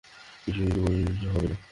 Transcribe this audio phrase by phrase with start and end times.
[0.43, 1.55] কি বলিস কিছু হবে না?